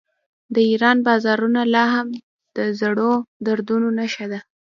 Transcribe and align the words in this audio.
د 0.53 0.55
ایران 0.69 0.97
بازارونه 1.07 1.61
لا 1.75 1.85
هم 1.95 2.07
د 2.55 2.57
زړو 2.79 3.11
دودونو 3.45 3.87
نښه 3.97 4.25
ده. 4.31 4.39